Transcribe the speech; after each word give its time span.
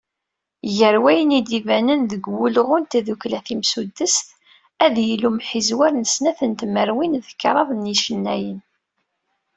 Gar 0.77 0.95
wayen 1.03 1.31
i 1.37 1.39
d-ibanen 1.47 2.01
deg 2.11 2.23
wulɣu 2.35 2.75
n 2.79 2.83
tddukkla 2.91 3.39
timsuddest, 3.47 4.27
ad 4.85 4.95
yili 5.05 5.25
umḥizwer 5.29 5.91
n 5.95 6.03
snat 6.13 6.39
tmerwin 6.61 7.13
d 7.25 7.27
kraḍ 7.41 7.69
n 7.73 7.89
yicennayen. 7.91 8.59